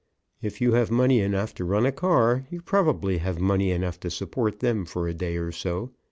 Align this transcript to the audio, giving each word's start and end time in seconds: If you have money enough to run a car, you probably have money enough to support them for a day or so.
If 0.41 0.61
you 0.61 0.71
have 0.71 0.89
money 0.89 1.19
enough 1.21 1.53
to 1.53 1.63
run 1.63 1.85
a 1.85 1.91
car, 1.91 2.47
you 2.49 2.63
probably 2.63 3.19
have 3.19 3.39
money 3.39 3.69
enough 3.69 3.99
to 3.99 4.09
support 4.09 4.59
them 4.59 4.83
for 4.83 5.07
a 5.07 5.13
day 5.13 5.37
or 5.37 5.51
so. 5.51 5.91